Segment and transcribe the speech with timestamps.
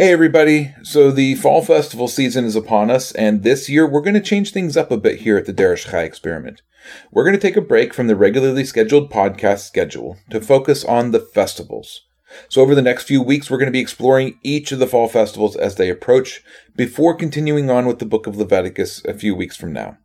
[0.00, 0.76] Hey, everybody.
[0.84, 4.52] So the fall festival season is upon us, and this year we're going to change
[4.52, 6.62] things up a bit here at the Derish Chai experiment.
[7.10, 11.10] We're going to take a break from the regularly scheduled podcast schedule to focus on
[11.10, 12.02] the festivals.
[12.48, 15.08] So over the next few weeks, we're going to be exploring each of the fall
[15.08, 16.44] festivals as they approach
[16.76, 19.98] before continuing on with the book of Leviticus a few weeks from now.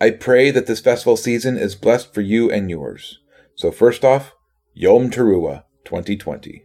[0.00, 3.20] I pray that this festival season is blessed for you and yours.
[3.54, 4.32] So first off,
[4.74, 6.64] Yom Teruah 2020.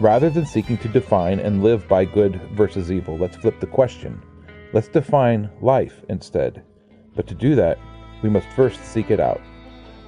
[0.00, 4.20] Rather than seeking to define and live by good versus evil, let's flip the question.
[4.74, 6.62] Let's define life instead.
[7.14, 7.78] But to do that,
[8.22, 9.40] we must first seek it out.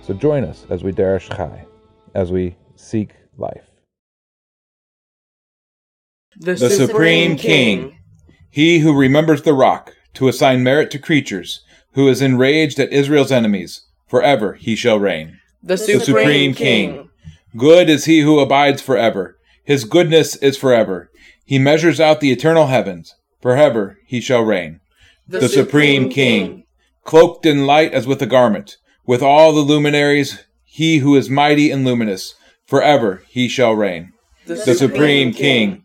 [0.03, 1.65] So join us as we derish chai,
[2.15, 3.65] as we seek life.
[6.37, 7.99] The, the Supreme King,
[8.51, 13.33] he who remembers the rock to assign merit to creatures, who is enraged at Israel's
[13.33, 15.41] enemies, forever he shall reign.
[15.63, 16.93] The, the Supreme, Supreme King.
[16.93, 17.11] King.
[17.57, 19.38] Good is he who abides forever
[19.69, 21.11] his goodness is forever.
[21.45, 23.15] He measures out the eternal heavens.
[23.43, 24.81] Forever he shall reign.
[25.29, 26.47] The, the Supreme, Supreme King.
[26.47, 26.65] King,
[27.05, 31.71] cloaked in light as with a garment, with all the luminaries, he who is mighty
[31.71, 32.35] and luminous.
[32.65, 34.15] Forever he shall reign.
[34.47, 35.71] The, the Supreme, Supreme King.
[35.71, 35.85] King,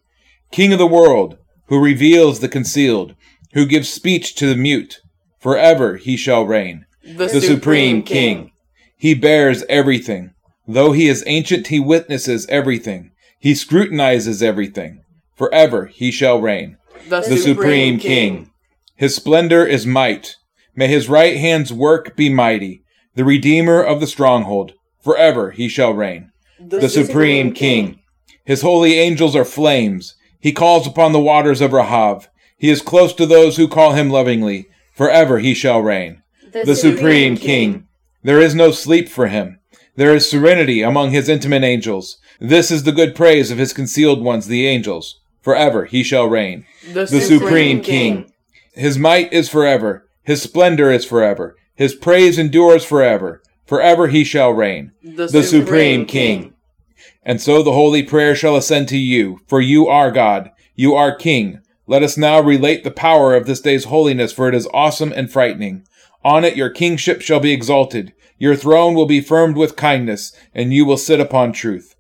[0.54, 1.38] King of the world,
[1.68, 3.16] who reveals the concealed,
[3.52, 5.02] who gives speech to the mute.
[5.42, 6.86] Forever he shall reign.
[7.04, 8.38] The, the Supreme King.
[8.38, 8.52] King.
[8.96, 10.36] He bears everything.
[10.66, 13.10] Though he is ancient, he witnesses everything.
[13.44, 15.04] He scrutinizes everything.
[15.36, 16.78] Forever he shall reign.
[17.10, 18.36] The, the Supreme, Supreme King.
[18.38, 18.52] King.
[18.96, 20.38] His splendor is might.
[20.78, 22.86] May his right hand's work be mighty.
[23.16, 24.76] The Redeemer of the stronghold.
[25.02, 26.32] Forever he shall reign.
[26.58, 27.88] The, the Supreme, Supreme King.
[27.88, 28.00] King.
[28.46, 30.16] His holy angels are flames.
[30.40, 32.28] He calls upon the waters of Rahav.
[32.58, 34.68] He is close to those who call him lovingly.
[34.94, 36.24] Forever he shall reign.
[36.54, 37.74] The, the Supreme, Supreme King.
[37.74, 37.88] King.
[38.24, 39.60] There is no sleep for him.
[39.98, 42.20] There is serenity among his intimate angels.
[42.40, 45.20] This is the good praise of his concealed ones, the angels.
[45.42, 46.66] Forever he shall reign.
[46.86, 48.24] The, the Supreme, King.
[48.24, 48.34] King.
[48.74, 50.08] His might is forever.
[50.24, 51.56] His splendor is forever.
[51.76, 53.42] His praise endures forever.
[53.66, 54.92] Forever he shall reign.
[55.04, 56.42] The, the Supreme, Supreme King.
[56.42, 56.54] King.
[57.24, 60.52] And so the holy prayer shall ascend to you, for you are God.
[60.76, 61.60] You are King.
[61.86, 65.32] Let us now relate the power of this day's holiness, for it is awesome and
[65.32, 65.86] frightening.
[66.24, 68.14] On it your kingship shall be exalted.
[68.38, 71.93] Your throne will be firmed with kindness, and you will sit upon truth.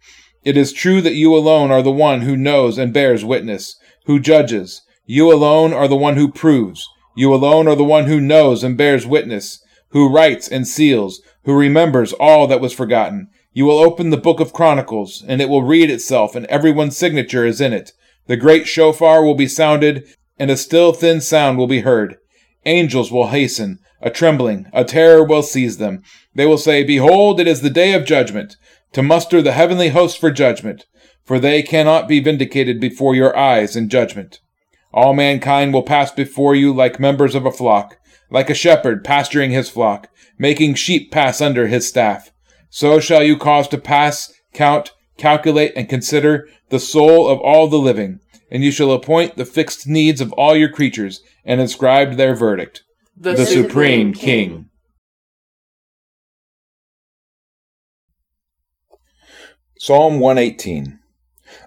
[0.43, 4.19] It is true that you alone are the one who knows and bears witness, who
[4.19, 4.81] judges.
[5.05, 6.85] You alone are the one who proves.
[7.15, 11.53] You alone are the one who knows and bears witness, who writes and seals, who
[11.53, 13.29] remembers all that was forgotten.
[13.53, 17.45] You will open the book of Chronicles, and it will read itself, and everyone's signature
[17.45, 17.93] is in it.
[18.27, 20.05] The great shofar will be sounded,
[20.37, 22.17] and a still thin sound will be heard.
[22.65, 26.03] Angels will hasten, a trembling, a terror will seize them.
[26.35, 28.57] They will say, Behold, it is the day of judgment
[28.93, 30.85] to muster the heavenly host for judgment,
[31.25, 34.39] for they cannot be vindicated before your eyes in judgment.
[34.93, 37.97] All mankind will pass before you like members of a flock,
[38.29, 42.31] like a shepherd pasturing his flock, making sheep pass under his staff.
[42.69, 47.77] So shall you cause to pass, count, calculate, and consider the soul of all the
[47.77, 48.19] living,
[48.51, 52.83] and you shall appoint the fixed needs of all your creatures, and inscribe their verdict.
[53.15, 54.49] The, the Supreme King.
[54.49, 54.69] King.
[59.85, 60.97] Psalm 118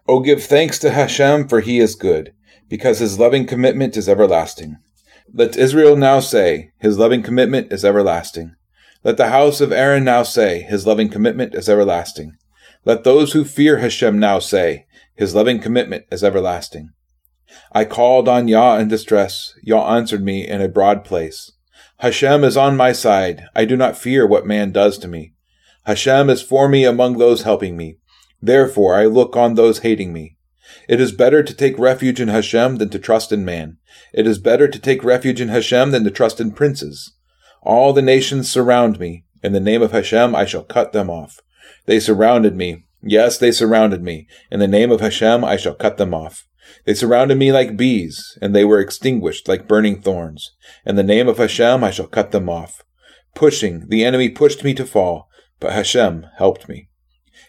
[0.09, 2.32] O give thanks to Hashem, for he is good,
[2.66, 4.78] because his loving commitment is everlasting.
[5.34, 8.54] Let Israel now say, His loving commitment is everlasting.
[9.04, 12.38] Let the house of Aaron now say, His loving commitment is everlasting.
[12.87, 16.93] Let those who fear Hashem now say, His loving commitment is everlasting.
[17.72, 19.53] I called on Yah in distress.
[19.62, 21.53] Yah answered me in a broad place.
[21.98, 23.47] Hashem is on my side.
[23.54, 25.34] I do not fear what man does to me.
[25.84, 27.98] Hashem is for me among those helping me.
[28.47, 30.37] Therefore I look on those hating me.
[30.89, 33.78] It is better to take refuge in Hashem than to trust in man.
[34.15, 37.13] It is better to take refuge in Hashem than to trust in princes.
[37.60, 39.25] All the nations surround me.
[39.43, 41.41] In the name of Hashem I shall cut them off.
[41.87, 42.84] They surrounded me.
[43.03, 44.28] Yes, they surrounded me.
[44.48, 46.47] In the name of Hashem I shall cut them off.
[46.84, 50.54] They surrounded me like bees, and they were extinguished like burning thorns.
[50.84, 52.84] In the name of Hashem I shall cut them off.
[53.34, 55.28] Pushing, the enemy pushed me to fall,
[55.59, 56.91] but Hashem helped me.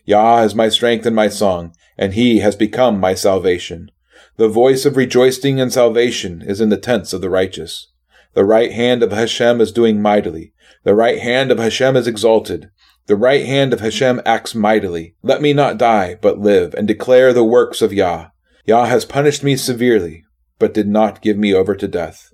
[0.07, 3.91] Yah is my strength and my song, and he has become my salvation.
[4.37, 7.91] The voice of rejoicing and salvation is in the tents of the righteous.
[8.33, 10.53] The right hand of Hashem is doing mightily.
[10.83, 12.69] The right hand of Hashem is exalted.
[13.07, 15.15] The right hand of Hashem acts mightily.
[15.23, 18.29] Let me not die, but live, and declare the works of Yah.
[18.65, 20.23] Yah has punished me severely,
[20.57, 22.33] but did not give me over to death.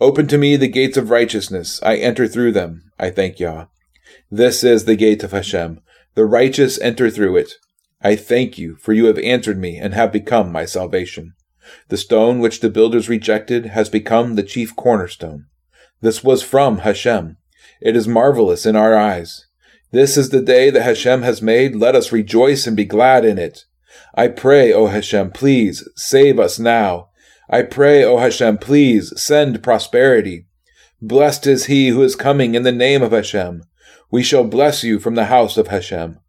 [0.00, 1.80] Open to me the gates of righteousness.
[1.84, 2.90] I enter through them.
[2.98, 3.66] I thank Yah.
[4.32, 5.80] This is the gate of Hashem.
[6.14, 7.54] The righteous enter through it.
[8.00, 11.34] I thank you, for you have answered me and have become my salvation.
[11.88, 15.46] The stone which the builders rejected has become the chief cornerstone.
[16.00, 17.38] This was from Hashem.
[17.80, 19.46] It is marvelous in our eyes.
[19.90, 21.74] This is the day that Hashem has made.
[21.74, 23.64] Let us rejoice and be glad in it.
[24.14, 27.08] I pray, O Hashem, please save us now.
[27.48, 30.46] I pray, O Hashem, please send prosperity.
[31.00, 33.62] Blessed is he who is coming in the name of Hashem.
[34.14, 36.20] We shall bless you from the house of Hashem.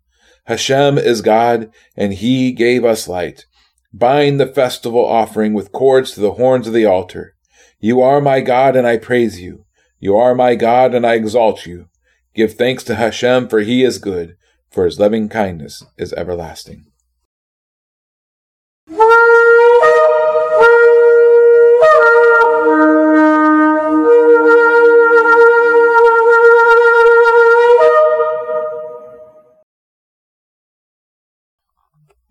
[0.46, 3.46] Hashem is God, and he gave us light.
[3.94, 7.36] Bind the festival offering with cords to the horns of the altar.
[7.80, 9.66] You are my God, and I praise you.
[10.00, 11.86] You are my God, and I exalt you.
[12.34, 14.36] Give thanks to Hashem, for he is good,
[14.72, 16.88] for his loving kindness is everlasting.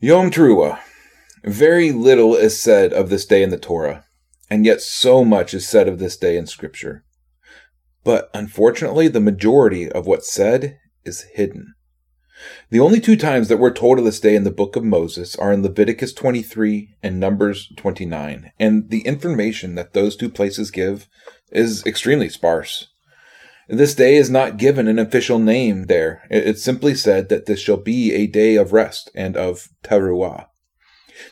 [0.04, 0.80] Yom Teruah.
[1.44, 4.04] Very little is said of this day in the Torah,
[4.50, 7.06] and yet so much is said of this day in Scripture.
[8.04, 11.72] But unfortunately, the majority of what's said is hidden.
[12.68, 15.36] The only two times that we're told of this day in the book of Moses
[15.36, 21.08] are in Leviticus 23 and Numbers 29, and the information that those two places give
[21.50, 22.88] is extremely sparse.
[23.68, 26.22] This day is not given an official name there.
[26.30, 30.46] It's simply said that this shall be a day of rest and of teruah.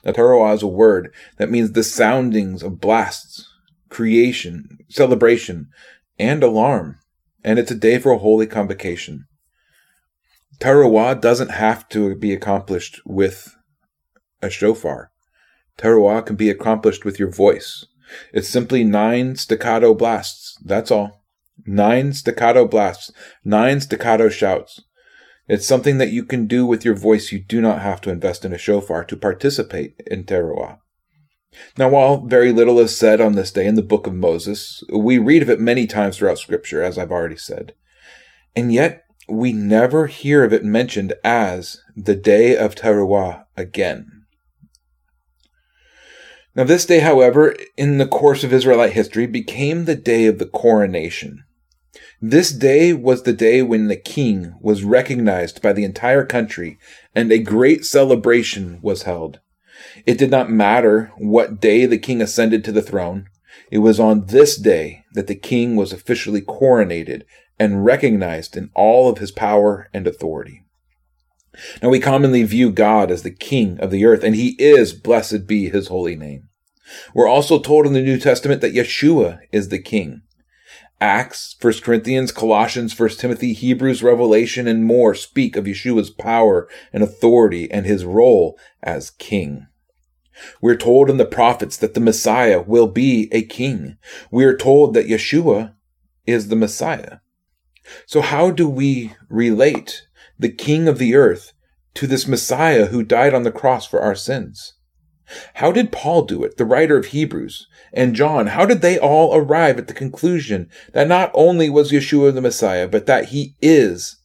[0.04, 3.46] Now, teruah is a word that means the soundings of blasts,
[3.90, 5.68] creation, celebration,
[6.18, 6.98] and alarm.
[7.44, 9.26] And it's a day for a holy convocation.
[10.58, 13.54] Teruah doesn't have to be accomplished with
[14.40, 15.10] a shofar.
[15.76, 17.84] Teruah can be accomplished with your voice.
[18.32, 20.56] It's simply nine staccato blasts.
[20.64, 21.21] That's all.
[21.66, 23.12] Nine staccato blasts,
[23.44, 24.80] nine staccato shouts.
[25.48, 27.32] It's something that you can do with your voice.
[27.32, 30.78] You do not have to invest in a shofar to participate in teruah.
[31.76, 35.18] Now, while very little is said on this day in the book of Moses, we
[35.18, 37.74] read of it many times throughout Scripture, as I've already said.
[38.56, 44.24] And yet, we never hear of it mentioned as the day of teruah again.
[46.54, 50.46] Now, this day, however, in the course of Israelite history, became the day of the
[50.46, 51.44] coronation.
[52.24, 56.78] This day was the day when the king was recognized by the entire country
[57.16, 59.40] and a great celebration was held.
[60.06, 63.26] It did not matter what day the king ascended to the throne.
[63.72, 67.24] It was on this day that the king was officially coronated
[67.58, 70.62] and recognized in all of his power and authority.
[71.82, 75.48] Now we commonly view God as the king of the earth, and he is blessed
[75.48, 76.50] be his holy name.
[77.14, 80.22] We're also told in the New Testament that Yeshua is the king.
[81.02, 87.02] Acts, 1 Corinthians, Colossians, 1 Timothy, Hebrews, Revelation, and more speak of Yeshua's power and
[87.02, 89.66] authority and his role as king.
[90.60, 93.96] We're told in the prophets that the Messiah will be a king.
[94.30, 95.74] We are told that Yeshua
[96.24, 97.18] is the Messiah.
[98.06, 100.06] So how do we relate
[100.38, 101.52] the king of the earth
[101.94, 104.74] to this Messiah who died on the cross for our sins?
[105.54, 108.48] How did Paul do it, the writer of Hebrews, and John?
[108.48, 112.88] How did they all arrive at the conclusion that not only was Yeshua the Messiah,
[112.88, 114.16] but that he is,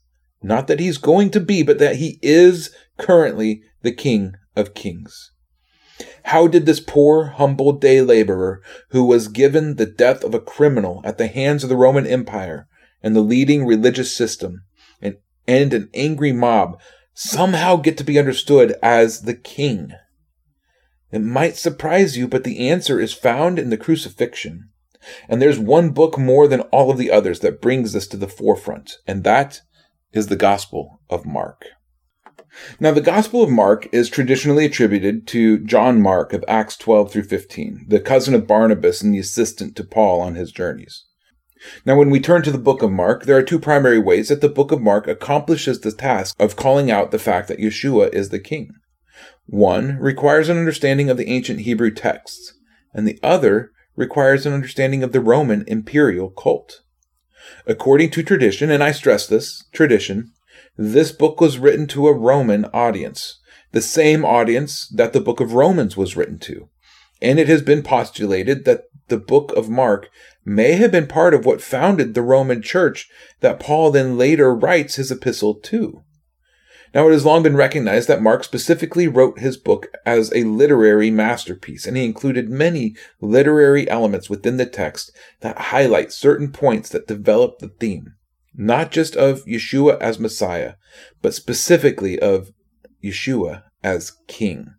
[0.41, 5.31] not that he's going to be, but that he is currently the King of Kings?
[6.25, 11.01] How did this poor, humble day laborer, who was given the death of a criminal
[11.03, 12.67] at the hands of the Roman Empire
[13.01, 14.63] and the leading religious system,
[15.01, 16.79] and, and an angry mob,
[17.13, 19.93] somehow get to be understood as the king?
[21.11, 24.69] It might surprise you, but the answer is found in the crucifixion.
[25.29, 28.27] And there's one book more than all of the others that brings this to the
[28.27, 29.61] forefront, and that
[30.11, 31.65] is the Gospel of Mark.
[32.79, 37.23] Now, the Gospel of Mark is traditionally attributed to John Mark of Acts 12 through
[37.23, 41.05] 15, the cousin of Barnabas and the assistant to Paul on his journeys.
[41.85, 44.41] Now, when we turn to the book of Mark, there are two primary ways that
[44.41, 48.29] the book of Mark accomplishes the task of calling out the fact that Yeshua is
[48.29, 48.71] the king.
[49.45, 52.53] One requires an understanding of the ancient Hebrew texts,
[52.93, 56.81] and the other requires an understanding of the Roman imperial cult.
[57.65, 60.31] According to tradition, and I stress this tradition,
[60.77, 63.39] this book was written to a Roman audience,
[63.71, 66.69] the same audience that the book of Romans was written to.
[67.21, 70.09] and it has been postulated that the book of Mark
[70.45, 73.09] may have been part of what founded the Roman church
[73.39, 76.03] that Paul then later writes his epistle to.
[76.98, 81.12] Now, it has long been recognized that Mark specifically wrote his book as a literary
[81.12, 85.12] masterpiece, and he included many literary elements within the text
[85.42, 88.16] that highlight certain points that develop the theme,
[88.56, 90.74] not just of Yeshua as Messiah,
[91.22, 92.51] but specifically of
[93.04, 94.74] Yeshua as King.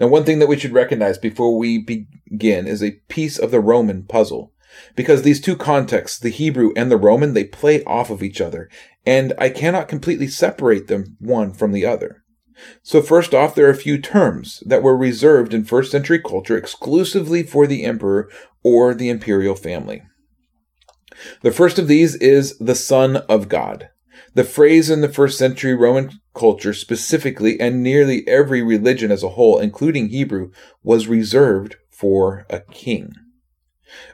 [0.00, 3.60] Now, one thing that we should recognize before we begin is a piece of the
[3.60, 4.52] Roman puzzle.
[4.96, 8.68] Because these two contexts, the Hebrew and the Roman, they play off of each other,
[9.06, 12.22] and I cannot completely separate them one from the other.
[12.82, 16.56] So, first off, there are a few terms that were reserved in first century culture
[16.56, 18.30] exclusively for the emperor
[18.62, 20.02] or the imperial family.
[21.42, 23.88] The first of these is the Son of God.
[24.34, 29.30] The phrase in the first century Roman culture specifically, and nearly every religion as a
[29.30, 30.50] whole, including Hebrew,
[30.82, 33.12] was reserved for a king.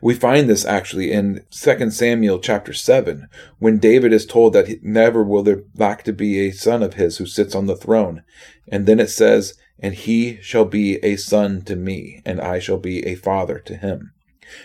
[0.00, 3.28] We find this actually in 2 Samuel chapter 7,
[3.59, 7.18] when David is told that never will there lack to be a son of his
[7.18, 8.23] who sits on the throne.
[8.68, 12.78] And then it says, And he shall be a son to me, and I shall
[12.78, 14.12] be a father to him.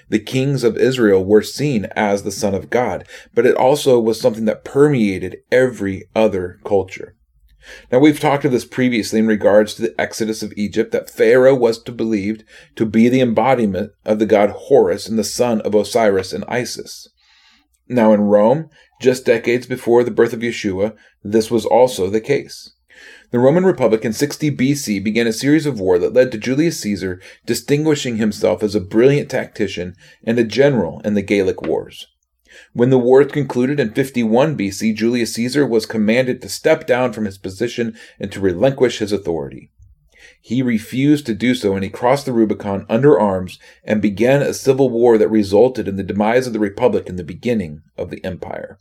[0.09, 4.21] The kings of Israel were seen as the Son of God, but it also was
[4.21, 7.15] something that permeated every other culture.
[7.91, 11.55] Now, we've talked of this previously in regards to the exodus of Egypt, that Pharaoh
[11.55, 12.43] was to believed
[12.75, 17.07] to be the embodiment of the god Horus and the son of Osiris and Isis.
[17.87, 18.69] Now, in Rome,
[19.01, 22.73] just decades before the birth of Yeshua, this was also the case.
[23.31, 26.79] The Roman Republic in 60 BC began a series of war that led to Julius
[26.81, 32.07] Caesar distinguishing himself as a brilliant tactician and a general in the Gallic Wars.
[32.73, 37.25] When the war concluded in 51 BC, Julius Caesar was commanded to step down from
[37.25, 39.71] his position and to relinquish his authority.
[40.39, 44.53] He refused to do so and he crossed the Rubicon under arms and began a
[44.53, 48.23] civil war that resulted in the demise of the Republic and the beginning of the
[48.23, 48.79] Empire.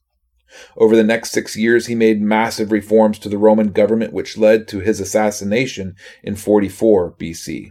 [0.77, 4.67] Over the next six years, he made massive reforms to the Roman government, which led
[4.69, 7.71] to his assassination in 44 BC.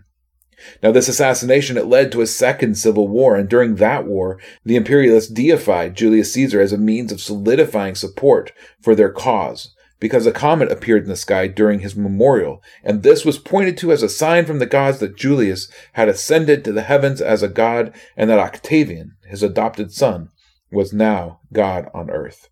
[0.84, 4.76] Now, this assassination, it led to a second civil war, and during that war, the
[4.76, 8.52] imperialists deified Julius Caesar as a means of solidifying support
[8.82, 13.26] for their cause, because a comet appeared in the sky during his memorial, and this
[13.26, 16.84] was pointed to as a sign from the gods that Julius had ascended to the
[16.84, 20.30] heavens as a god, and that Octavian, his adopted son,
[20.72, 22.50] was now God on earth.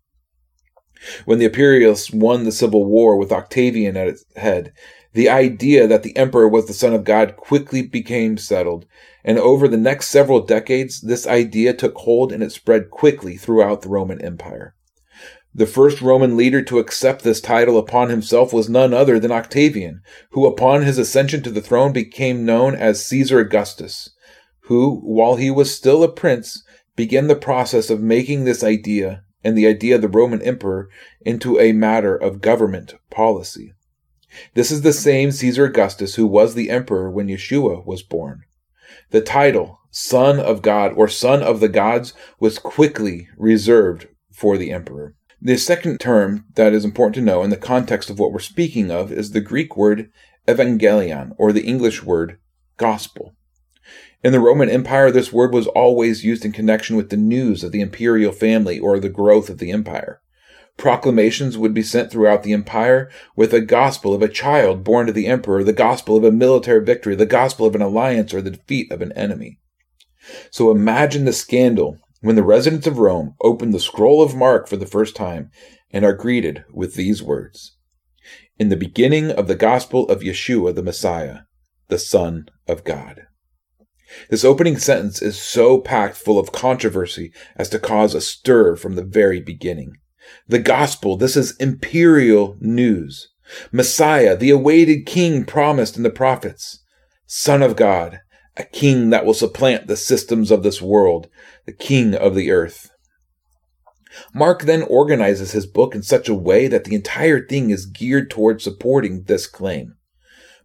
[1.24, 4.72] When the imperialists won the civil war with Octavian at its head,
[5.12, 8.86] the idea that the emperor was the son of God quickly became settled,
[9.24, 13.82] and over the next several decades, this idea took hold and it spread quickly throughout
[13.82, 14.74] the Roman Empire.
[15.54, 20.02] The first Roman leader to accept this title upon himself was none other than Octavian,
[20.30, 24.10] who upon his ascension to the throne became known as Caesar Augustus,
[24.64, 26.62] who, while he was still a prince,
[26.94, 30.90] began the process of making this idea and the idea of the Roman emperor
[31.22, 33.72] into a matter of government policy.
[34.54, 38.42] This is the same Caesar Augustus who was the emperor when Yeshua was born.
[39.10, 44.70] The title, Son of God or Son of the Gods, was quickly reserved for the
[44.70, 45.14] emperor.
[45.40, 48.90] The second term that is important to know in the context of what we're speaking
[48.90, 50.10] of is the Greek word
[50.48, 52.38] evangelion, or the English word
[52.76, 53.34] gospel.
[54.24, 57.70] In the Roman Empire, this word was always used in connection with the news of
[57.70, 60.20] the imperial family or the growth of the empire.
[60.78, 65.12] Proclamations would be sent throughout the empire with a gospel of a child born to
[65.12, 68.52] the emperor, the gospel of a military victory, the gospel of an alliance or the
[68.52, 69.58] defeat of an enemy.
[70.52, 74.76] So imagine the scandal when the residents of Rome open the scroll of Mark for
[74.76, 75.50] the first time
[75.90, 77.76] and are greeted with these words
[78.56, 81.40] In the beginning of the gospel of Yeshua the Messiah,
[81.88, 83.22] the Son of God.
[84.30, 88.94] This opening sentence is so packed full of controversy as to cause a stir from
[88.94, 89.94] the very beginning.
[90.46, 93.28] The gospel, this is imperial news.
[93.72, 96.82] Messiah, the awaited king promised in the prophets.
[97.26, 98.20] Son of God,
[98.56, 101.28] a king that will supplant the systems of this world,
[101.66, 102.90] the king of the earth.
[104.34, 108.30] Mark then organizes his book in such a way that the entire thing is geared
[108.30, 109.94] towards supporting this claim.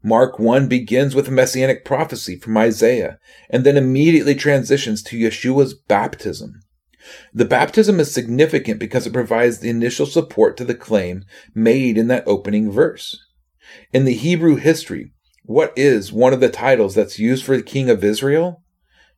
[0.01, 5.73] Mark 1 begins with a messianic prophecy from Isaiah and then immediately transitions to Yeshua's
[5.73, 6.62] baptism.
[7.33, 12.07] The baptism is significant because it provides the initial support to the claim made in
[12.07, 13.17] that opening verse.
[13.91, 15.11] In the Hebrew history,
[15.43, 18.63] what is one of the titles that's used for the king of Israel?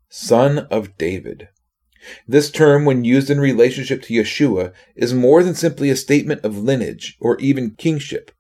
[0.10, 1.50] Son of David.
[2.28, 6.58] This term, when used in relationship to Yeshua, is more than simply a statement of
[6.58, 8.32] lineage or even kingship.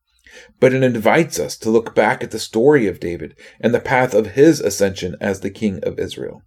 [0.59, 4.13] but it invites us to look back at the story of David and the path
[4.13, 6.41] of his ascension as the king of Israel.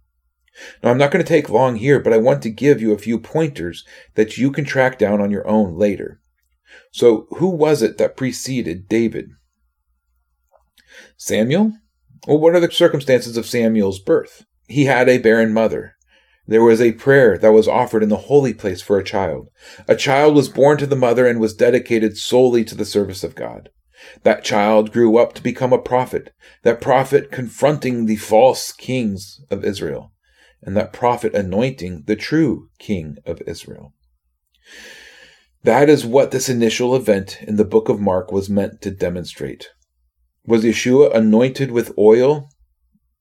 [0.83, 2.97] Now, I'm not going to take long here, but I want to give you a
[2.97, 3.85] few pointers
[4.15, 6.21] that you can track down on your own later.
[6.91, 9.29] So, who was it that preceded David?
[11.17, 11.73] Samuel?
[12.27, 14.45] Well, what are the circumstances of Samuel's birth?
[14.67, 15.95] He had a barren mother.
[16.47, 19.49] There was a prayer that was offered in the holy place for a child.
[19.87, 23.35] A child was born to the mother and was dedicated solely to the service of
[23.35, 23.69] God.
[24.23, 29.63] That child grew up to become a prophet, that prophet confronting the false kings of
[29.63, 30.11] Israel,
[30.61, 33.93] and that prophet anointing the true king of Israel.
[35.63, 39.69] That is what this initial event in the book of Mark was meant to demonstrate.
[40.45, 42.49] Was Yeshua anointed with oil?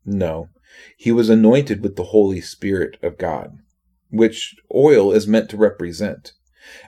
[0.05, 0.49] No.
[0.97, 3.59] He was anointed with the Holy Spirit of God,
[4.11, 6.33] which oil is meant to represent.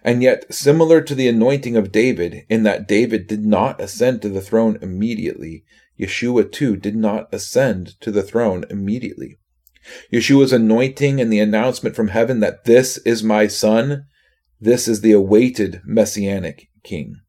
[0.04, 4.28] And yet, similar to the anointing of David, in that David did not ascend to
[4.28, 5.64] the throne immediately,
[5.98, 9.39] Yeshua too did not ascend to the throne immediately.
[10.12, 14.06] Yeshua's anointing and the announcement from heaven that this is my son,
[14.60, 17.20] this is the awaited messianic king.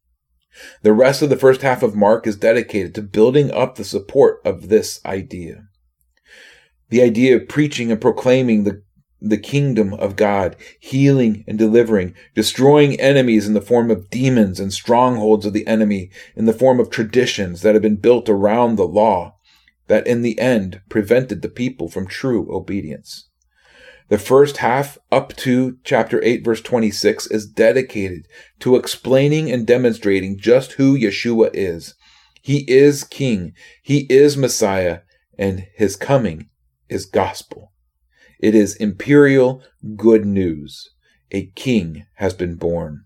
[0.82, 4.40] The rest of the first half of Mark is dedicated to building up the support
[4.44, 5.64] of this idea.
[6.90, 8.82] The idea of preaching and proclaiming the
[9.22, 14.72] the kingdom of God, healing and delivering, destroying enemies in the form of demons and
[14.72, 18.86] strongholds of the enemy, in the form of traditions that have been built around the
[18.86, 19.36] law,
[19.88, 23.28] that in the end prevented the people from true obedience.
[24.08, 28.26] The first half, up to chapter 8, verse 26, is dedicated
[28.60, 31.94] to explaining and demonstrating just who Yeshua is.
[32.42, 35.00] He is King, He is Messiah,
[35.38, 36.50] and His coming
[36.88, 37.72] is gospel.
[38.38, 39.62] It is imperial
[39.96, 40.90] good news.
[41.30, 43.04] A king has been born.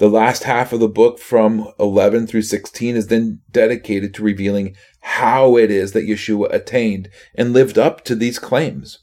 [0.00, 4.74] The last half of the book from 11 through 16 is then dedicated to revealing
[5.00, 9.00] how it is that Yeshua attained and lived up to these claims.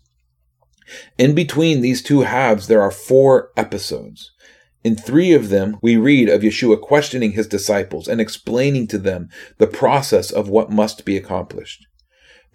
[1.16, 4.32] In between these two halves, there are four episodes.
[4.84, 9.30] In three of them, we read of Yeshua questioning his disciples and explaining to them
[9.60, 11.86] the process of what must be accomplished.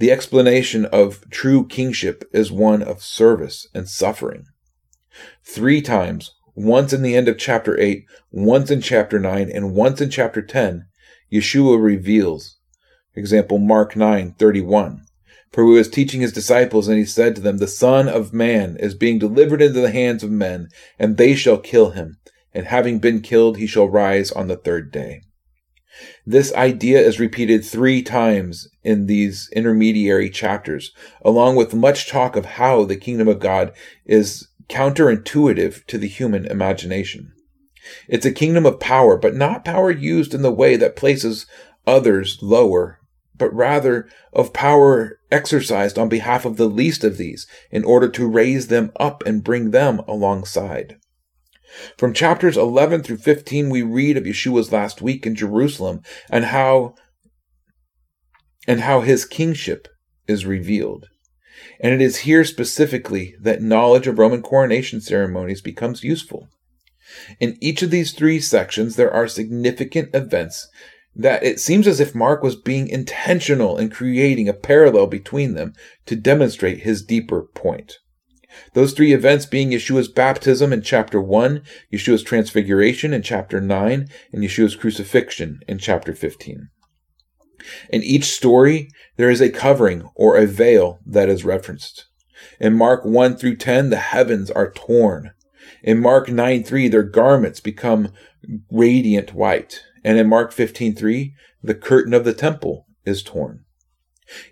[0.01, 4.47] The explanation of true kingship is one of service and suffering.
[5.45, 10.01] Three times, once in the end of chapter 8, once in chapter 9, and once
[10.01, 10.87] in chapter 10,
[11.33, 12.57] Yeshua reveals.
[13.15, 15.03] Example, Mark 9, 31.
[15.51, 18.77] For he was teaching his disciples, and he said to them, The Son of Man
[18.79, 22.19] is being delivered into the hands of men, and they shall kill him,
[22.55, 25.23] and having been killed, he shall rise on the third day.
[26.25, 30.91] This idea is repeated three times in these intermediary chapters,
[31.23, 33.73] along with much talk of how the kingdom of God
[34.07, 37.33] is counterintuitive to the human imagination.
[38.09, 41.47] It's a kingdom of power, but not power used in the way that places
[41.87, 42.99] others lower,
[43.37, 48.27] but rather of power exercised on behalf of the least of these in order to
[48.27, 50.97] raise them up and bring them alongside.
[51.99, 56.95] From chapters 11 through 15, we read of Yeshua's last week in Jerusalem and how,
[58.67, 59.89] and how his kingship
[60.27, 61.09] is revealed.
[61.83, 66.49] And it is here specifically that knowledge of Roman coronation ceremonies becomes useful.
[67.41, 70.69] In each of these three sections, there are significant events
[71.15, 75.75] that it seems as if Mark was being intentional in creating a parallel between them
[76.07, 77.99] to demonstrate his deeper point.
[78.75, 84.43] Those three events being Yeshua's baptism in chapter 1, Yeshua's transfiguration in chapter 9, and
[84.43, 86.69] Yeshua's crucifixion in chapter 15.
[87.91, 92.07] In each story, there is a covering or a veil that is referenced.
[92.61, 95.33] In Mark 1 through 10, the heavens are torn.
[95.83, 98.13] In Mark 9 3, their garments become
[98.71, 99.83] radiant white.
[100.05, 103.65] And in Mark 15 3, the curtain of the temple is torn.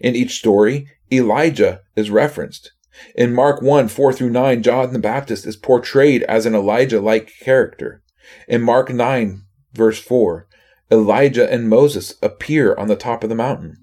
[0.00, 2.72] In each story, Elijah is referenced.
[3.14, 7.32] In Mark 1 4 through 9, John the Baptist is portrayed as an Elijah like
[7.40, 8.02] character.
[8.46, 10.46] In Mark 9, verse 4,
[10.90, 13.76] Elijah and Moses appear on the top of the mountain.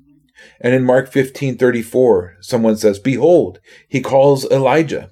[0.61, 5.11] And in Mark 15:34, someone says, "Behold, he calls Elijah."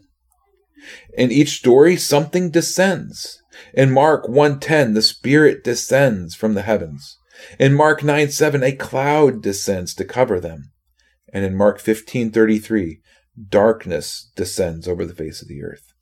[1.17, 3.41] In each story, something descends.
[3.73, 7.17] In Mark 1:10, the Spirit descends from the heavens.
[7.59, 10.71] In Mark 9:7, a cloud descends to cover them.
[11.33, 13.01] And in Mark 15:33,
[13.49, 15.93] darkness descends over the face of the earth.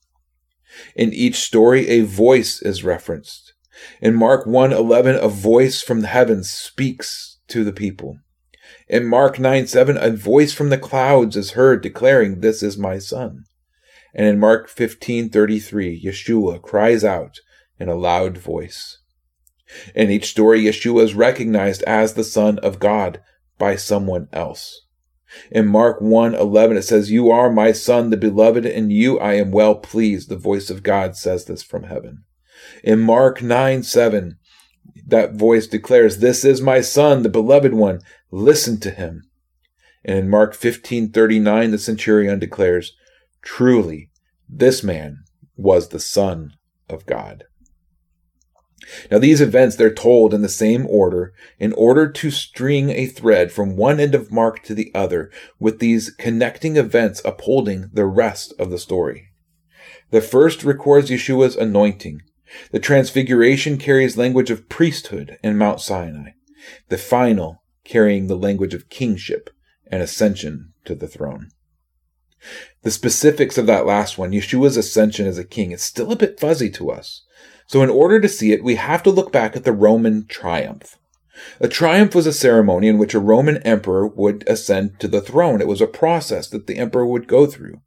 [0.96, 3.53] In each story, a voice is referenced.
[4.02, 8.18] In Mark 1:11, a voice from the heavens speaks to the people.
[8.88, 13.46] In Mark 9:7, a voice from the clouds is heard declaring, "This is my son."
[14.14, 17.40] And in Mark 15:33, Yeshua cries out
[17.80, 19.00] in a loud voice.
[19.96, 23.22] In each story, Yeshua is recognized as the Son of God
[23.58, 24.82] by someone else.
[25.50, 29.34] In Mark 1 11, it says, You are my son, the beloved, and you I
[29.34, 30.30] am well pleased.
[30.30, 32.24] The voice of God says this from heaven.
[32.84, 34.38] In Mark 9 7,
[35.08, 38.00] that voice declares, This is my son, the beloved one.
[38.32, 39.24] Listen to him.
[40.06, 42.94] And in Mark 15 39, the centurion declares,
[43.42, 44.10] Truly,
[44.50, 45.24] this man
[45.56, 46.54] was the Son
[46.90, 47.46] of God.
[49.10, 53.52] Now, these events, they're told in the same order in order to string a thread
[53.52, 58.54] from one end of Mark to the other, with these connecting events upholding the rest
[58.60, 59.30] of the story.
[60.12, 62.22] The first records Yeshua's anointing.
[62.72, 66.32] The transfiguration carries language of priesthood in Mount Sinai.
[66.90, 69.50] The final carrying the language of kingship
[69.88, 71.50] and ascension to the throne.
[72.82, 76.40] The specifics of that last one, Yeshua's ascension as a king, is still a bit
[76.40, 77.24] fuzzy to us.
[77.68, 80.98] So, in order to see it, we have to look back at the Roman triumph.
[81.60, 85.62] A triumph was a ceremony in which a Roman emperor would ascend to the throne.
[85.62, 87.82] It was a process that the emperor would go through.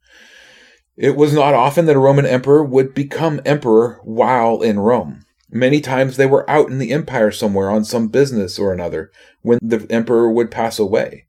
[0.96, 5.24] It was not often that a Roman emperor would become emperor while in Rome.
[5.50, 9.10] Many times they were out in the empire somewhere on some business or another
[9.42, 11.26] when the emperor would pass away,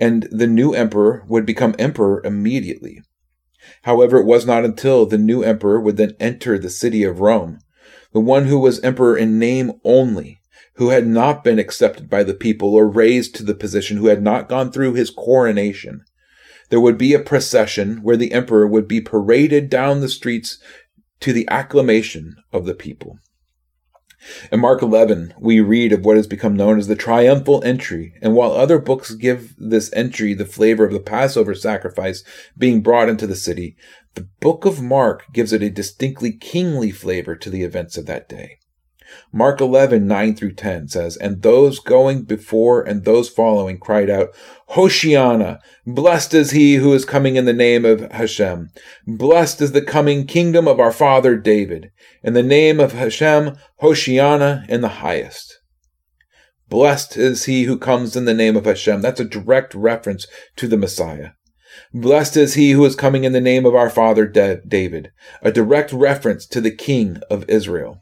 [0.00, 3.02] and the new emperor would become emperor immediately.
[3.82, 7.58] However, it was not until the new emperor would then enter the city of Rome
[8.12, 10.40] the one who was emperor in name only,
[10.74, 14.22] who had not been accepted by the people or raised to the position, who had
[14.22, 16.04] not gone through his coronation.
[16.72, 20.56] There would be a procession where the emperor would be paraded down the streets
[21.20, 23.18] to the acclamation of the people.
[24.50, 28.32] In Mark 11, we read of what has become known as the triumphal entry, and
[28.34, 32.24] while other books give this entry the flavor of the Passover sacrifice
[32.56, 33.76] being brought into the city,
[34.14, 38.30] the book of Mark gives it a distinctly kingly flavor to the events of that
[38.30, 38.56] day.
[39.32, 44.28] Mark 11, 9 through 10 says, And those going before and those following cried out,
[44.70, 45.58] Hoshiana!
[45.86, 48.70] Blessed is he who is coming in the name of Hashem.
[49.06, 51.90] Blessed is the coming kingdom of our father David.
[52.22, 55.58] In the name of Hashem, Hoshiana in the highest.
[56.68, 59.02] Blessed is he who comes in the name of Hashem.
[59.02, 61.32] That's a direct reference to the Messiah.
[61.92, 65.10] Blessed is he who is coming in the name of our father David,
[65.42, 68.00] a direct reference to the king of Israel.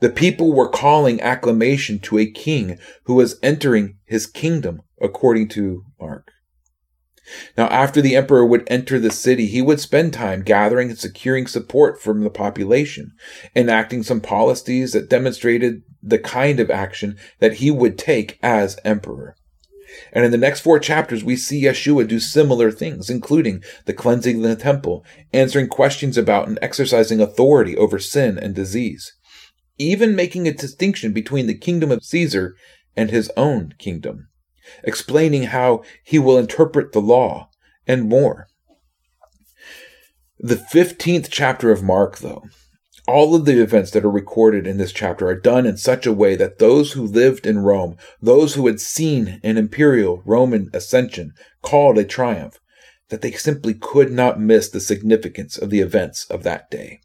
[0.00, 5.84] The people were calling acclamation to a king who was entering his kingdom, according to
[6.00, 6.30] Mark.
[7.56, 11.46] Now, after the emperor would enter the city, he would spend time gathering and securing
[11.46, 13.12] support from the population,
[13.54, 19.34] enacting some policies that demonstrated the kind of action that he would take as emperor.
[20.12, 24.36] And in the next four chapters, we see Yeshua do similar things, including the cleansing
[24.36, 29.12] of the temple, answering questions about and exercising authority over sin and disease,
[29.78, 32.54] even making a distinction between the kingdom of Caesar
[32.96, 34.28] and his own kingdom,
[34.82, 37.50] explaining how he will interpret the law,
[37.86, 38.48] and more.
[40.38, 42.44] The 15th chapter of Mark, though,
[43.06, 46.12] all of the events that are recorded in this chapter are done in such a
[46.12, 51.32] way that those who lived in Rome, those who had seen an imperial Roman ascension
[51.62, 52.58] called a triumph,
[53.08, 57.00] that they simply could not miss the significance of the events of that day.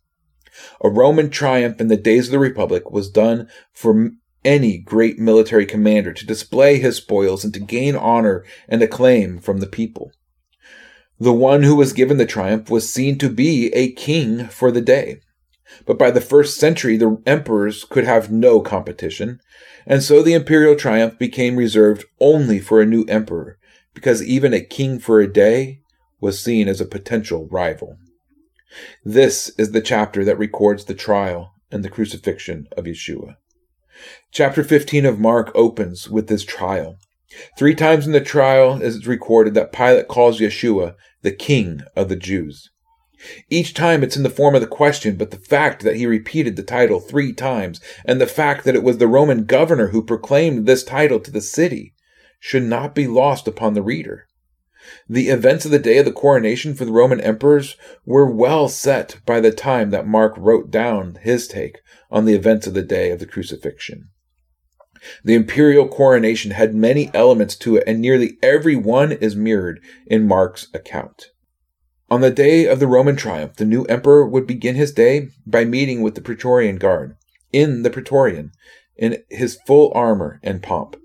[0.84, 4.12] A Roman triumph in the days of the Republic was done for
[4.44, 9.60] any great military commander to display his spoils and to gain honor and acclaim from
[9.60, 10.12] the people.
[11.20, 14.82] The one who was given the triumph was seen to be a king for the
[14.82, 15.20] day.
[15.86, 19.40] But by the first century, the emperors could have no competition,
[19.86, 23.58] and so the imperial triumph became reserved only for a new emperor,
[23.94, 25.82] because even a king for a day
[26.20, 27.98] was seen as a potential rival.
[29.04, 33.36] This is the chapter that records the trial and the crucifixion of Yeshua.
[34.32, 36.98] Chapter 15 of Mark opens with this trial.
[37.58, 42.16] Three times in the trial is recorded that Pilate calls Yeshua the King of the
[42.16, 42.70] Jews.
[43.50, 46.56] Each time it's in the form of the question, but the fact that he repeated
[46.56, 50.66] the title three times, and the fact that it was the Roman governor who proclaimed
[50.66, 51.94] this title to the city,
[52.40, 54.28] should not be lost upon the reader.
[55.08, 57.76] The events of the day of the coronation for the Roman emperors
[58.06, 62.68] were well set by the time that Mark wrote down his take on the events
[62.68, 64.10] of the day of the crucifixion.
[65.24, 70.28] The imperial coronation had many elements to it, and nearly every one is mirrored in
[70.28, 71.32] Mark's account.
[72.10, 75.66] On the day of the Roman triumph, the new emperor would begin his day by
[75.66, 77.16] meeting with the Praetorian Guard
[77.52, 78.52] in the Praetorian
[78.96, 80.98] in his full armor and pomp.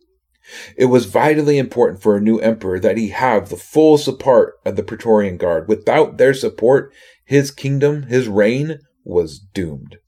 [0.76, 4.76] It was vitally important for a new emperor that he have the full support of
[4.76, 5.68] the Praetorian Guard.
[5.68, 6.92] Without their support,
[7.24, 9.98] his kingdom, his reign, was doomed.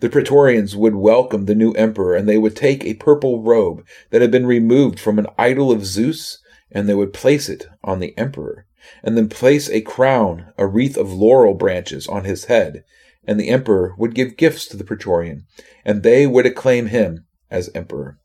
[0.00, 4.22] The Praetorians would welcome the new emperor, and they would take a purple robe that
[4.22, 6.38] had been removed from an idol of Zeus,
[6.70, 8.66] and they would place it on the emperor,
[9.02, 12.84] and then place a crown, a wreath of laurel branches on his head,
[13.24, 15.46] and the emperor would give gifts to the Praetorian,
[15.84, 18.18] and they would acclaim him as emperor.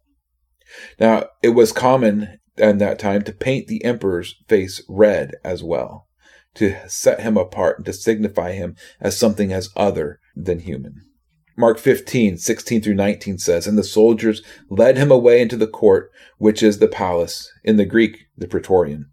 [1.00, 6.08] Now, it was common in that time to paint the emperor's face red as well,
[6.56, 11.02] to set him apart and to signify him as something as other than human.
[11.56, 16.12] Mark 15, 16 through 19 says, And the soldiers led him away into the court,
[16.38, 19.06] which is the palace, in the Greek, the Praetorian.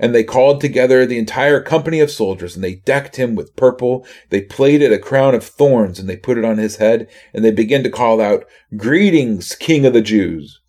[0.00, 4.06] And they called together the entire company of soldiers, and they decked him with purple.
[4.30, 7.50] They plaited a crown of thorns, and they put it on his head, and they
[7.50, 10.60] began to call out, Greetings, King of the Jews!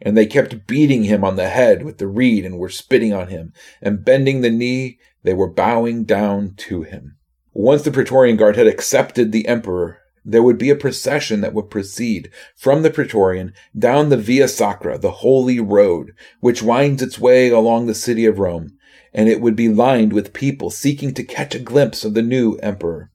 [0.00, 3.28] And they kept beating him on the head with the reed, and were spitting on
[3.28, 7.16] him, and bending the knee, they were bowing down to him.
[7.52, 11.70] Once the Praetorian Guard had accepted the emperor, there would be a procession that would
[11.70, 17.48] proceed from the Praetorian down the Via Sacra, the holy road, which winds its way
[17.48, 18.76] along the city of Rome,
[19.12, 22.56] and it would be lined with people seeking to catch a glimpse of the new
[22.56, 23.10] emperor.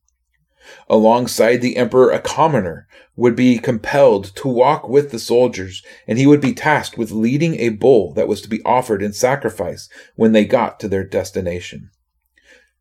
[0.89, 6.27] Alongside the emperor, a commoner would be compelled to walk with the soldiers, and he
[6.27, 10.31] would be tasked with leading a bull that was to be offered in sacrifice when
[10.31, 11.89] they got to their destination.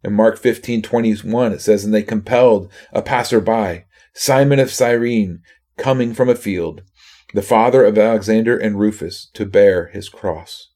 [0.04, 5.40] In Mark 15:21 it says and they compelled a passerby Simon of Cyrene,
[5.78, 6.82] coming from a field,
[7.32, 10.68] the father of Alexander and Rufus, to bear his cross.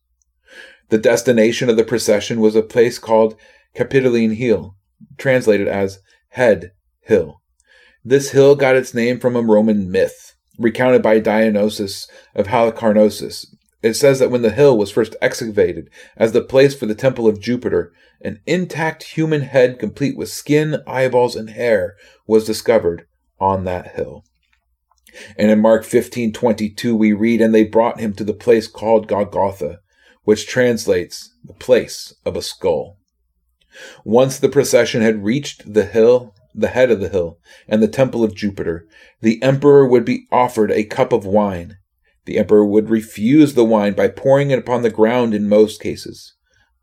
[0.88, 3.36] The destination of the procession was a place called
[3.74, 4.76] Capitoline Hill,
[5.18, 6.00] translated as
[6.30, 6.72] Head
[7.06, 7.40] Hill.
[8.04, 13.46] This hill got its name from a Roman myth, recounted by Dionysius of Halicarnassus.
[13.82, 17.26] It says that when the hill was first excavated as the place for the temple
[17.26, 21.94] of Jupiter, an intact human head complete with skin, eyeballs, and hair
[22.26, 23.06] was discovered,
[23.38, 24.24] on that hill.
[25.38, 29.80] And in Mark 15:22 we read and they brought him to the place called Golgotha,
[30.24, 32.98] which translates the place of a skull.
[34.04, 37.38] Once the procession had reached the hill, the head of the hill,
[37.68, 38.88] and the temple of Jupiter,
[39.20, 41.76] the emperor would be offered a cup of wine.
[42.24, 46.34] The emperor would refuse the wine by pouring it upon the ground in most cases,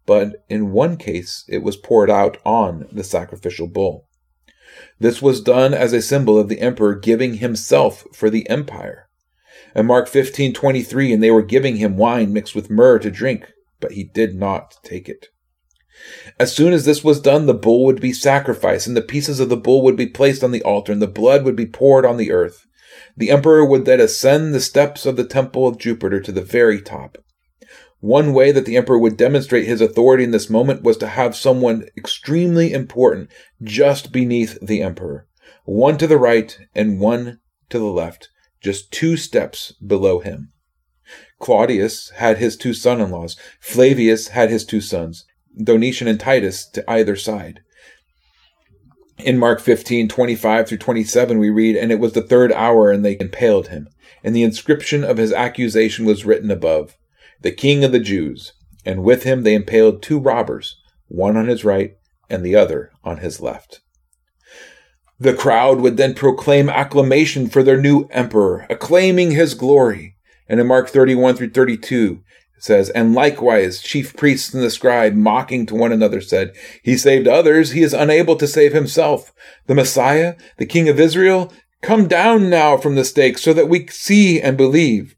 [0.06, 4.08] but in one case it was poured out on the sacrificial bull.
[5.00, 9.10] This was done as a symbol of the emperor giving himself for the empire.
[9.76, 13.94] In Mark 15:23 and they were giving him wine mixed with myrrh to drink, but
[13.94, 15.28] he did not take it.
[16.40, 19.50] As soon as this was done, the bull would be sacrificed, and the pieces of
[19.50, 22.18] the bull would be placed on the altar, and the blood would be poured on
[22.18, 22.66] the earth.
[23.16, 26.82] The emperor would then ascend the steps of the temple of Jupiter to the very
[26.82, 27.18] top.
[28.00, 31.36] One way that the emperor would demonstrate his authority in this moment was to have
[31.36, 33.30] someone extremely important
[33.62, 35.28] just beneath the emperor,
[35.64, 38.30] one to the right and one to the left,
[38.62, 40.52] just two steps below him.
[41.40, 45.26] Claudius had his two son in laws, Flavius had his two sons,
[45.62, 47.62] Domitian and Titus to either side.
[49.20, 53.06] In Mark 15, 25 through 27, we read, And it was the third hour, and
[53.06, 53.88] they impaled him.
[54.24, 56.98] And the inscription of his accusation was written above
[57.42, 58.54] the king of the Jews,
[58.86, 61.96] and with him they impaled two robbers, one on his right
[62.30, 63.82] and the other on his left.
[65.20, 70.16] The crowd would then proclaim acclamation for their new emperor, acclaiming his glory.
[70.50, 72.23] And in Mark 31 through 32, it
[72.64, 77.28] says, And likewise, chief priests and the scribe, mocking to one another, said, He saved
[77.28, 79.34] others, he is unable to save himself.
[79.68, 83.88] The Messiah, the King of Israel, come down now from the stake so that we
[83.88, 85.16] see and believe.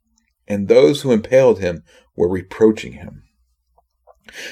[0.47, 1.83] And those who impaled him
[2.15, 3.21] were reproaching him.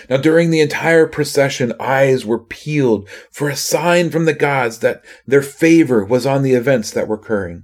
[0.07, 5.03] Now, during the entire procession, eyes were peeled for a sign from the gods that
[5.25, 7.63] their favor was on the events that were occurring.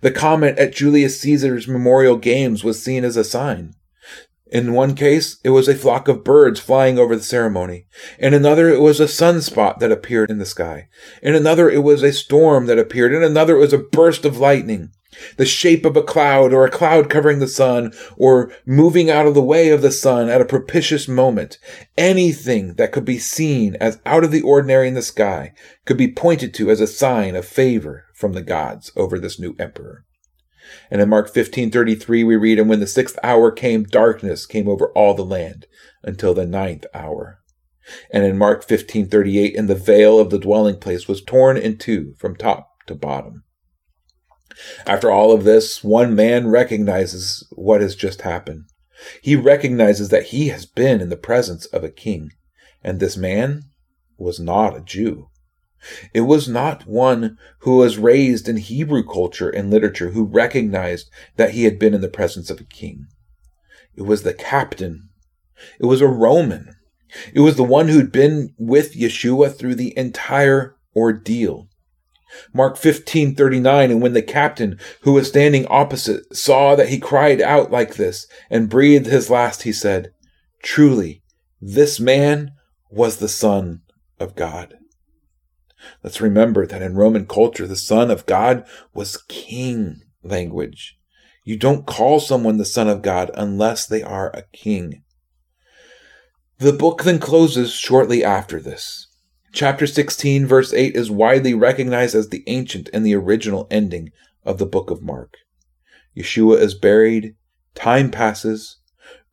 [0.00, 3.74] The comet at Julius Caesar's memorial games was seen as a sign.
[4.50, 7.86] In one case, it was a flock of birds flying over the ceremony.
[8.18, 10.88] In another, it was a sunspot that appeared in the sky.
[11.22, 13.12] In another, it was a storm that appeared.
[13.12, 14.90] In another, it was a burst of lightning
[15.36, 19.34] the shape of a cloud or a cloud covering the sun or moving out of
[19.34, 21.58] the way of the sun at a propitious moment.
[21.96, 25.52] Anything that could be seen as out of the ordinary in the sky
[25.86, 29.54] could be pointed to as a sign of favor from the gods over this new
[29.58, 30.04] emperor.
[30.90, 34.88] And in Mark 15:33 we read and when the 6th hour came darkness came over
[34.92, 35.66] all the land
[36.02, 37.40] until the ninth hour.
[38.10, 42.14] And in Mark 15:38 and the veil of the dwelling place was torn in two
[42.18, 43.44] from top to bottom.
[44.86, 48.64] After all of this, one man recognizes what has just happened.
[49.22, 52.32] He recognizes that he has been in the presence of a king,
[52.82, 53.64] and this man
[54.16, 55.28] was not a Jew.
[56.12, 61.50] It was not one who was raised in Hebrew culture and literature who recognized that
[61.50, 63.06] he had been in the presence of a king.
[63.94, 65.08] It was the captain.
[65.80, 66.74] It was a Roman.
[67.32, 71.68] It was the one who'd been with Yeshua through the entire ordeal.
[72.52, 77.70] Mark 15:39 and when the captain who was standing opposite saw that he cried out
[77.70, 80.12] like this and breathed his last he said
[80.62, 81.22] truly
[81.60, 82.52] this man
[82.90, 83.80] was the son
[84.20, 84.74] of God
[86.02, 90.98] Let's remember that in Roman culture the son of God was king language
[91.44, 95.02] you don't call someone the son of God unless they are a king
[96.58, 99.08] the book then closes shortly after this
[99.52, 104.10] Chapter 16, verse 8 is widely recognized as the ancient and the original ending
[104.44, 105.38] of the book of Mark.
[106.16, 107.34] Yeshua is buried,
[107.74, 108.76] time passes.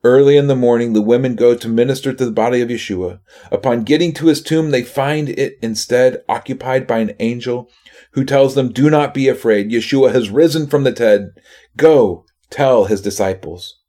[0.06, 3.18] Early in the morning, the women go to minister to the body of Yeshua.
[3.50, 7.68] Upon getting to his tomb, they find it instead occupied by an angel
[8.12, 9.72] who tells them, Do not be afraid.
[9.72, 11.30] Yeshua has risen from the dead.
[11.76, 13.80] Go, tell his disciples.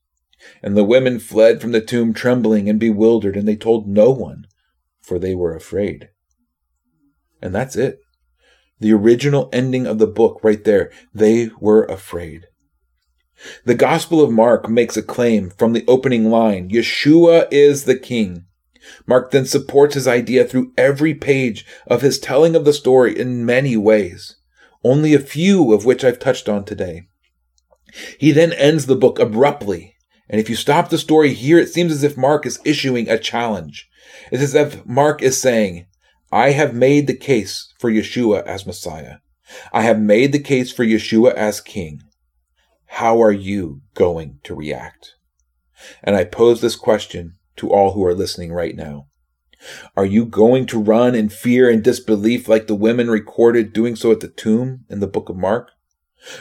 [0.64, 4.48] And the women fled from the tomb trembling and bewildered, and they told no one,
[5.04, 6.10] for they were afraid.
[7.44, 8.00] And that's it.
[8.80, 10.92] The original ending of the book right there.
[11.14, 12.48] They were afraid.
[13.66, 18.46] The Gospel of Mark makes a claim from the opening line Yeshua is the King.
[19.06, 23.46] Mark then supports his idea through every page of his telling of the story in
[23.46, 24.38] many ways,
[24.84, 27.08] only a few of which I've touched on today.
[28.18, 29.96] He then ends the book abruptly,
[30.30, 33.20] and if you stop the story here, it seems as if Mark is issuing a
[33.20, 33.90] challenge.
[34.32, 35.86] It's as if Mark is saying,
[36.32, 39.18] I have made the case for Yeshua as Messiah.
[39.72, 42.02] I have made the case for Yeshua as King.
[42.88, 45.16] How are you going to react?
[46.04, 49.08] And I pose this question to all who are listening right now.
[49.96, 54.12] Are you going to run in fear and disbelief like the women recorded doing so
[54.12, 55.72] at the tomb in the book of Mark?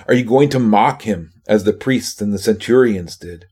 [0.06, 3.46] Are you going to mock him as the priests and the centurions did?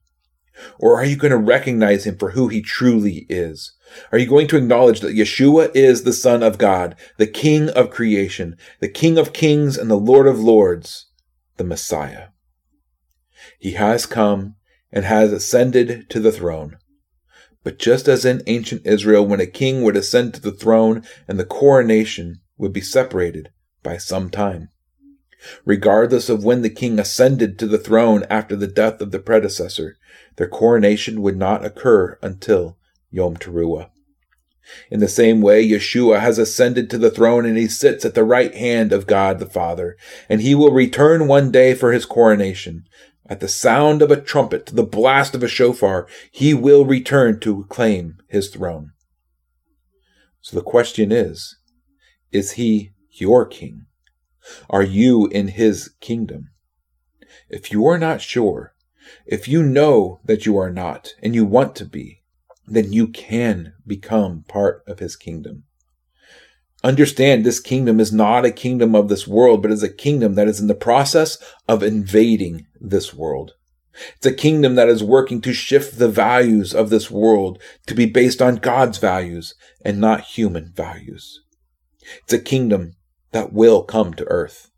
[0.79, 3.75] Or are you going to recognize him for who he truly is?
[4.13, 7.91] Are you going to acknowledge that Yeshua is the Son of God, the King of
[7.91, 11.07] creation, the King of kings and the Lord of lords,
[11.57, 12.29] the Messiah?
[13.65, 14.57] He has come
[14.93, 16.77] and has ascended to the throne.
[17.63, 21.41] But just as in ancient Israel, when a king would ascend to the throne and
[21.41, 23.49] the coronation would be separated
[23.83, 24.69] by some time,
[25.65, 29.97] regardless of when the king ascended to the throne after the death of the predecessor,
[30.37, 32.77] their coronation would not occur until
[33.11, 33.89] Yom Teruah.
[34.91, 38.25] In the same way, Yeshua has ascended to the throne and he sits at the
[38.25, 39.97] right hand of God the Father,
[40.29, 42.85] and he will return one day for his coronation.
[43.27, 47.41] At the sound of a trumpet, to the blast of a shofar, he will return
[47.41, 48.93] to claim his throne.
[50.43, 51.57] So the question is,
[52.33, 53.87] is he your king?
[54.69, 56.51] Are you in his kingdom?
[57.49, 58.75] If you are not sure,
[59.25, 62.23] if you know that you are not and you want to be,
[62.67, 65.65] then you can become part of his kingdom.
[66.85, 70.47] Understand this kingdom is not a kingdom of this world, but is a kingdom that
[70.47, 73.53] is in the process of invading this world.
[74.17, 78.05] It's a kingdom that is working to shift the values of this world to be
[78.05, 81.41] based on God's values and not human values.
[82.25, 82.93] It's a kingdom
[83.31, 84.71] that will come to earth.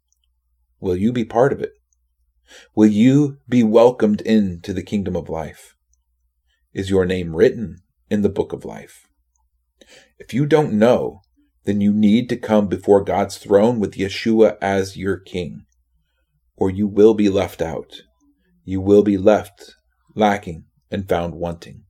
[0.79, 1.73] Will you be part of it?
[2.77, 5.75] Will you be welcomed into the kingdom of life?
[6.73, 9.09] Is your name written in the book of life?
[10.21, 11.23] If you don't know,
[11.67, 15.67] then you need to come before God's throne with Yeshua as your king,
[16.57, 18.03] or you will be left out.
[18.65, 19.75] You will be left
[20.15, 21.83] lacking and found wanting.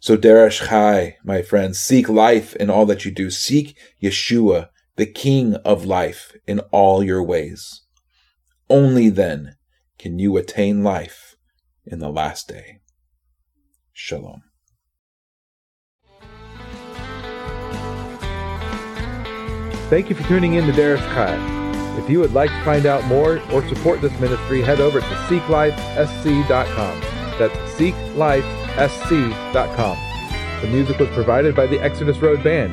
[0.00, 3.30] So Derash Chai, my friends, seek life in all that you do.
[3.30, 7.82] Seek Yeshua, the King of life, in all your ways.
[8.68, 9.56] Only then
[9.98, 11.36] can you attain life
[11.86, 12.80] in the last day.
[13.92, 14.47] Shalom.
[19.88, 21.36] Thank you for tuning in to Derash Chai.
[21.98, 25.06] If you would like to find out more or support this ministry, head over to
[25.06, 27.00] seeklifesc.com.
[27.38, 29.98] That's seeklifesc.com.
[30.60, 32.72] The music was provided by the Exodus Road Band.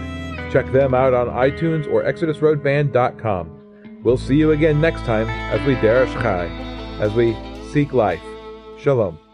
[0.52, 4.02] Check them out on iTunes or exodusroadband.com.
[4.04, 6.48] We'll see you again next time as we Darish Chai,
[7.00, 7.34] as we
[7.72, 8.22] seek life.
[8.78, 9.25] Shalom.